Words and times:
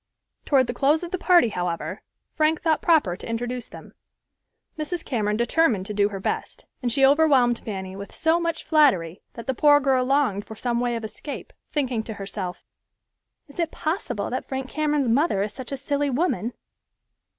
Toward 0.45 0.65
the 0.65 0.73
close 0.73 1.03
of 1.03 1.11
the 1.11 1.19
party, 1.19 1.49
however, 1.49 2.01
Frank 2.33 2.63
thought 2.63 2.81
proper 2.81 3.15
to 3.15 3.29
introduce 3.29 3.67
them. 3.67 3.93
Mrs. 4.75 5.05
Cameron 5.05 5.37
determined 5.37 5.85
to 5.85 5.93
do 5.93 6.09
her 6.09 6.19
best, 6.19 6.65
and 6.81 6.91
she 6.91 7.05
overwhelmed 7.05 7.59
Fanny 7.59 7.95
with 7.95 8.11
so 8.11 8.39
much 8.39 8.63
flattery, 8.63 9.21
that 9.33 9.45
the 9.45 9.53
poor 9.53 9.79
girl 9.79 10.03
longed 10.03 10.45
for 10.45 10.55
some 10.55 10.79
way 10.79 10.95
of 10.95 11.03
escape, 11.03 11.53
thinking 11.71 12.01
to 12.01 12.15
herself, 12.15 12.63
"Is 13.47 13.59
it 13.59 13.69
possible 13.69 14.31
that 14.31 14.47
Frank 14.49 14.67
Cameron's 14.67 15.07
mother 15.07 15.43
is 15.43 15.53
such 15.53 15.71
a 15.71 15.77
silly 15.77 16.09
woman?" 16.09 16.53